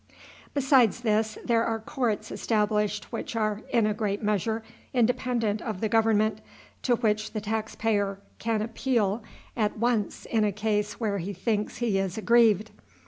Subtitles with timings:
[0.55, 4.63] Besides this, there are courts established which are, in a great measure,
[4.95, 6.41] independent of the government,
[6.81, 9.21] to which the tax payer can appeal
[9.55, 12.71] at once in a case where he thinks he is aggrieved.